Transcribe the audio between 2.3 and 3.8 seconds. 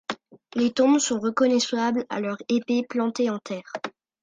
épées plantées en terre.